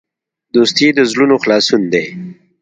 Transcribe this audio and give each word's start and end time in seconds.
دوستي 0.55 0.87
د 0.97 0.99
زړونو 1.11 1.35
خلاصون 1.43 1.81
دی. 1.93 2.05